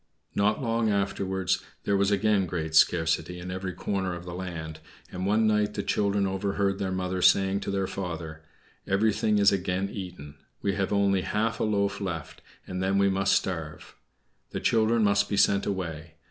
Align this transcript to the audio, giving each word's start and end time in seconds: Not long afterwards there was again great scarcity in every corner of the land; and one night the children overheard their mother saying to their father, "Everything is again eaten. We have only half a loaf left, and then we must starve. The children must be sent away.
Not 0.33 0.63
long 0.63 0.89
afterwards 0.89 1.63
there 1.83 1.95
was 1.95 2.09
again 2.09 2.47
great 2.47 2.73
scarcity 2.73 3.37
in 3.37 3.51
every 3.51 3.73
corner 3.73 4.15
of 4.15 4.25
the 4.25 4.33
land; 4.33 4.79
and 5.11 5.27
one 5.27 5.45
night 5.45 5.75
the 5.75 5.83
children 5.83 6.25
overheard 6.25 6.79
their 6.79 6.91
mother 6.91 7.21
saying 7.21 7.59
to 7.59 7.69
their 7.69 7.85
father, 7.85 8.41
"Everything 8.87 9.37
is 9.37 9.51
again 9.51 9.89
eaten. 9.93 10.37
We 10.63 10.73
have 10.73 10.91
only 10.91 11.21
half 11.21 11.59
a 11.59 11.63
loaf 11.65 12.01
left, 12.01 12.41
and 12.65 12.81
then 12.81 12.97
we 12.97 13.09
must 13.09 13.33
starve. 13.35 13.95
The 14.49 14.59
children 14.59 15.03
must 15.03 15.29
be 15.29 15.37
sent 15.37 15.67
away. 15.67 16.15